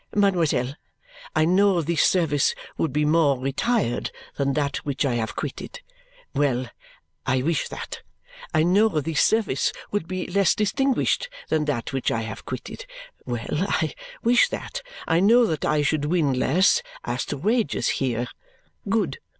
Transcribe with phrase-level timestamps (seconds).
[0.15, 0.73] Mademoiselle,
[1.35, 5.79] I know this service would be more retired than that which I have quitted.
[6.33, 6.71] Well!
[7.27, 8.01] I wish that.
[8.51, 12.87] I know this service would be less distinguished than that which I have quitted.
[13.27, 13.49] Well!
[13.69, 13.93] I
[14.23, 18.25] wish that, I know that I should win less, as to wages here.
[18.89, 19.19] Good.